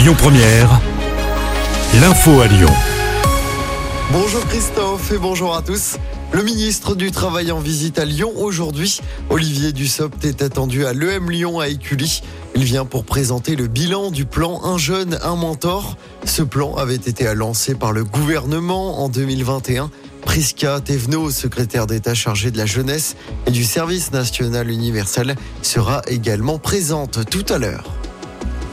Lyon 0.00 0.14
Première, 0.16 0.80
l'info 2.00 2.40
à 2.40 2.46
Lyon. 2.46 2.72
Bonjour 4.10 4.42
Christophe 4.46 5.12
et 5.12 5.18
bonjour 5.18 5.54
à 5.54 5.60
tous. 5.60 5.98
Le 6.32 6.42
ministre 6.42 6.94
du 6.94 7.10
Travail 7.10 7.52
en 7.52 7.58
visite 7.58 7.98
à 7.98 8.06
Lyon 8.06 8.32
aujourd'hui. 8.34 9.02
Olivier 9.28 9.72
Dussopt 9.72 10.24
est 10.24 10.40
attendu 10.40 10.86
à 10.86 10.94
l'EM 10.94 11.30
Lyon 11.30 11.60
à 11.60 11.68
Écully. 11.68 12.22
Il 12.54 12.64
vient 12.64 12.86
pour 12.86 13.04
présenter 13.04 13.56
le 13.56 13.66
bilan 13.66 14.10
du 14.10 14.24
plan 14.24 14.64
Un 14.64 14.78
jeune, 14.78 15.18
un 15.22 15.36
mentor. 15.36 15.98
Ce 16.24 16.40
plan 16.40 16.76
avait 16.76 16.94
été 16.94 17.34
lancé 17.34 17.74
par 17.74 17.92
le 17.92 18.02
gouvernement 18.02 19.02
en 19.02 19.10
2021. 19.10 19.90
Prisca 20.22 20.80
Thévenot, 20.80 21.30
secrétaire 21.30 21.86
d'État 21.86 22.14
chargée 22.14 22.50
de 22.50 22.56
la 22.56 22.64
jeunesse 22.64 23.16
et 23.46 23.50
du 23.50 23.64
service 23.64 24.12
national 24.12 24.70
universel, 24.70 25.36
sera 25.60 26.00
également 26.06 26.58
présente 26.58 27.28
tout 27.28 27.44
à 27.50 27.58
l'heure. 27.58 27.99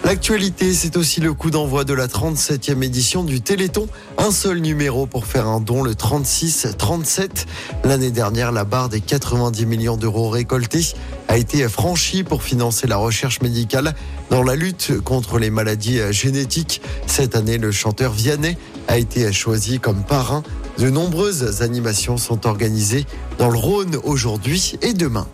L'actualité, 0.08 0.74
c'est 0.74 0.96
aussi 0.96 1.20
le 1.20 1.34
coup 1.34 1.52
d'envoi 1.52 1.84
de 1.84 1.94
la 1.94 2.08
37e 2.08 2.82
édition 2.82 3.26
du 3.26 3.42
Téléthon. 3.42 3.90
Un 4.18 4.32
seul 4.32 4.60
numéro 4.60 5.06
pour 5.06 5.26
faire 5.26 5.48
un 5.48 5.60
don, 5.60 5.84
le 5.84 5.96
36-37. 5.96 7.46
L'année 7.84 8.12
dernière, 8.12 8.54
la 8.54 8.64
barre 8.64 8.88
des 8.88 9.02
90 9.02 9.66
millions 9.66 9.98
d'euros 9.98 10.30
récoltés 10.30 10.94
a 11.28 11.36
été 11.36 11.68
franchie 11.68 12.24
pour 12.24 12.42
financer 12.42 12.88
la 12.88 12.96
recherche 12.96 13.42
médicale 13.42 13.96
dans 14.30 14.44
la 14.44 14.56
lutte 14.56 14.98
contre 15.02 15.40
les 15.40 15.50
maladies 15.50 16.00
génétiques. 16.12 16.82
Cette 17.06 17.36
année, 17.36 17.58
le 17.58 17.74
chanteur 17.74 18.14
Vianney 18.14 18.56
a 18.88 18.98
été 18.98 19.34
choisi 19.34 19.82
comme 19.82 20.06
parrain. 20.06 20.42
De 20.78 20.90
nombreuses 20.90 21.62
animations 21.62 22.16
sont 22.16 22.48
organisées 22.48 23.06
dans 23.40 23.50
le 23.50 23.58
Rhône 23.58 23.98
aujourd'hui 24.06 24.78
et 24.82 24.94
demain. 24.94 25.28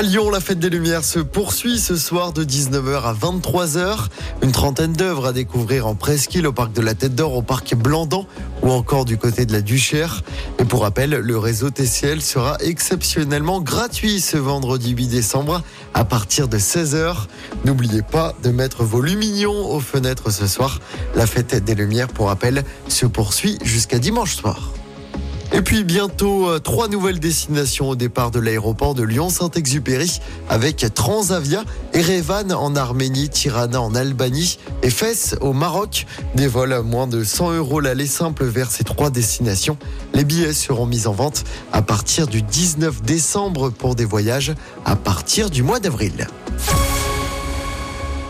À 0.00 0.02
Lyon, 0.02 0.30
la 0.30 0.40
fête 0.40 0.58
des 0.58 0.70
Lumières 0.70 1.04
se 1.04 1.18
poursuit 1.18 1.78
ce 1.78 1.94
soir 1.94 2.32
de 2.32 2.42
19h 2.42 3.02
à 3.02 3.12
23h. 3.12 4.06
Une 4.40 4.50
trentaine 4.50 4.94
d'œuvres 4.94 5.26
à 5.26 5.32
découvrir 5.34 5.86
en 5.86 5.94
presqu'île 5.94 6.46
au 6.46 6.54
parc 6.54 6.72
de 6.72 6.80
la 6.80 6.94
Tête 6.94 7.14
d'Or, 7.14 7.34
au 7.34 7.42
parc 7.42 7.74
Blandan 7.74 8.24
ou 8.62 8.70
encore 8.70 9.04
du 9.04 9.18
côté 9.18 9.44
de 9.44 9.52
la 9.52 9.60
Duchère. 9.60 10.22
Et 10.58 10.64
pour 10.64 10.84
rappel, 10.84 11.10
le 11.10 11.36
réseau 11.36 11.68
TCL 11.68 12.22
sera 12.22 12.56
exceptionnellement 12.60 13.60
gratuit 13.60 14.22
ce 14.22 14.38
vendredi 14.38 14.92
8 14.92 15.08
décembre 15.08 15.62
à 15.92 16.06
partir 16.06 16.48
de 16.48 16.56
16h. 16.56 17.26
N'oubliez 17.66 18.00
pas 18.00 18.34
de 18.42 18.48
mettre 18.48 18.84
vos 18.84 19.02
lumignons 19.02 19.70
aux 19.70 19.80
fenêtres 19.80 20.30
ce 20.30 20.46
soir. 20.46 20.80
La 21.14 21.26
fête 21.26 21.62
des 21.62 21.74
Lumières, 21.74 22.08
pour 22.08 22.28
rappel, 22.28 22.64
se 22.88 23.04
poursuit 23.04 23.58
jusqu'à 23.62 23.98
dimanche 23.98 24.34
soir. 24.34 24.72
Et 25.52 25.62
puis 25.62 25.82
bientôt, 25.82 26.48
euh, 26.48 26.60
trois 26.60 26.86
nouvelles 26.86 27.18
destinations 27.18 27.88
au 27.88 27.96
départ 27.96 28.30
de 28.30 28.38
l'aéroport 28.38 28.94
de 28.94 29.02
Lyon-Saint-Exupéry 29.02 30.20
avec 30.48 30.86
Transavia, 30.94 31.64
Erevan 31.92 32.52
en 32.52 32.76
Arménie, 32.76 33.28
Tirana 33.28 33.80
en 33.80 33.94
Albanie 33.96 34.58
et 34.84 34.90
Fès 34.90 35.34
au 35.40 35.52
Maroc. 35.52 36.06
Des 36.36 36.46
vols 36.46 36.72
à 36.72 36.82
moins 36.82 37.08
de 37.08 37.24
100 37.24 37.52
euros 37.54 37.80
l'aller 37.80 38.06
simple 38.06 38.44
vers 38.44 38.70
ces 38.70 38.84
trois 38.84 39.10
destinations. 39.10 39.76
Les 40.14 40.24
billets 40.24 40.52
seront 40.52 40.86
mis 40.86 41.08
en 41.08 41.12
vente 41.12 41.42
à 41.72 41.82
partir 41.82 42.28
du 42.28 42.42
19 42.42 43.02
décembre 43.02 43.70
pour 43.70 43.96
des 43.96 44.04
voyages 44.04 44.54
à 44.84 44.94
partir 44.94 45.50
du 45.50 45.64
mois 45.64 45.80
d'avril. 45.80 46.28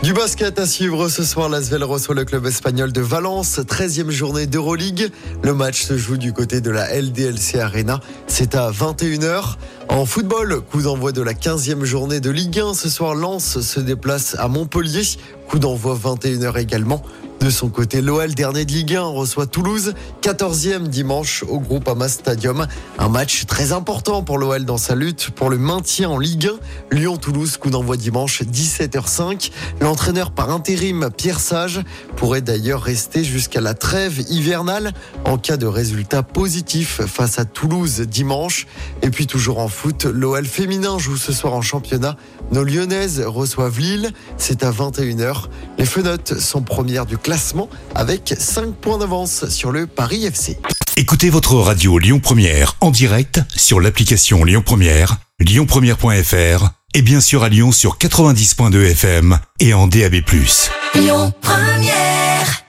Du 0.03 0.13
basket 0.13 0.57
à 0.57 0.65
suivre 0.65 1.09
ce 1.09 1.23
soir, 1.23 1.47
l'Asvel 1.47 1.83
reçoit 1.83 2.15
le 2.15 2.25
club 2.25 2.47
espagnol 2.47 2.91
de 2.91 3.01
Valence, 3.01 3.59
13e 3.59 4.09
journée 4.09 4.47
d'Euroleague. 4.47 5.11
Le 5.43 5.53
match 5.53 5.83
se 5.83 5.95
joue 5.95 6.17
du 6.17 6.33
côté 6.33 6.59
de 6.59 6.71
la 6.71 6.99
LDLC 6.99 7.59
Arena. 7.59 7.99
C'est 8.25 8.55
à 8.55 8.71
21h. 8.71 9.57
En 9.89 10.07
football, 10.07 10.61
coup 10.61 10.81
d'envoi 10.81 11.11
de 11.11 11.21
la 11.21 11.33
15e 11.33 11.83
journée 11.83 12.19
de 12.19 12.31
Ligue 12.31 12.59
1. 12.59 12.73
Ce 12.73 12.89
soir, 12.89 13.13
Lens 13.13 13.59
se 13.61 13.79
déplace 13.79 14.35
à 14.39 14.47
Montpellier. 14.47 15.03
Coup 15.47 15.59
d'envoi 15.59 15.95
21h 15.95 16.57
également. 16.57 17.03
De 17.41 17.49
son 17.49 17.69
côté, 17.69 18.01
l'OL, 18.01 18.35
dernier 18.35 18.65
de 18.65 18.71
Ligue 18.71 18.95
1, 18.95 19.01
reçoit 19.01 19.47
Toulouse, 19.47 19.95
14e 20.21 20.85
dimanche 20.85 21.43
au 21.49 21.59
groupe 21.59 21.87
Ama 21.87 22.07
Stadium. 22.07 22.67
Un 22.99 23.09
match 23.09 23.47
très 23.47 23.71
important 23.71 24.21
pour 24.21 24.37
l'OL 24.37 24.63
dans 24.63 24.77
sa 24.77 24.93
lutte 24.93 25.31
pour 25.31 25.49
le 25.49 25.57
maintien 25.57 26.11
en 26.11 26.19
Ligue 26.19 26.51
1. 26.91 26.95
Lyon-Toulouse, 26.95 27.57
coup 27.57 27.71
d'envoi 27.71 27.97
dimanche, 27.97 28.43
17h05. 28.43 29.49
L'entraîneur 29.79 30.29
par 30.29 30.51
intérim, 30.51 31.09
Pierre 31.17 31.39
Sage, 31.39 31.81
pourrait 32.15 32.41
d'ailleurs 32.41 32.83
rester 32.83 33.23
jusqu'à 33.23 33.59
la 33.59 33.73
trêve 33.73 34.23
hivernale 34.29 34.93
en 35.25 35.39
cas 35.39 35.57
de 35.57 35.65
résultat 35.65 36.21
positif 36.21 37.01
face 37.07 37.39
à 37.39 37.45
Toulouse 37.45 38.01
dimanche. 38.01 38.67
Et 39.01 39.09
puis 39.09 39.25
toujours 39.25 39.57
en 39.57 39.67
foot, 39.67 40.05
l'OL 40.05 40.45
féminin 40.45 40.99
joue 40.99 41.17
ce 41.17 41.33
soir 41.33 41.53
en 41.53 41.63
championnat. 41.63 42.17
Nos 42.51 42.63
Lyonnaises 42.63 43.19
reçoivent 43.25 43.79
Lille, 43.79 44.11
c'est 44.37 44.63
à 44.63 44.71
21h. 44.71 45.45
Les 45.79 45.85
fenotes 45.85 46.37
sont 46.37 46.61
premières 46.61 47.07
du 47.07 47.17
classement 47.31 47.69
avec 47.95 48.35
5 48.37 48.75
points 48.75 48.97
d'avance 48.97 49.47
sur 49.47 49.71
le 49.71 49.87
Paris 49.87 50.25
FC. 50.25 50.57
Écoutez 50.97 51.29
votre 51.29 51.55
radio 51.55 51.97
Lyon 51.97 52.19
Première 52.19 52.75
en 52.81 52.91
direct 52.91 53.39
sur 53.55 53.79
l'application 53.79 54.43
Lyon 54.43 54.61
Première, 54.65 55.15
lyonpremière.fr 55.39 56.71
et 56.93 57.01
bien 57.01 57.21
sûr 57.21 57.43
à 57.43 57.47
Lyon 57.47 57.71
sur 57.71 57.97
90.2 57.97 58.91
FM 58.91 59.39
et 59.61 59.73
en 59.73 59.87
DAB+. 59.87 60.15
Lyon 60.93 61.31
Première 61.41 62.65